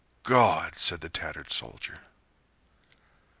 "God!" 0.23 0.73
said 0.73 1.01
the 1.01 1.09
tattered 1.09 1.51
soldier. 1.51 1.99